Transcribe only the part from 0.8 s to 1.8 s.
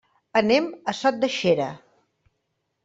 a Sot de Xera.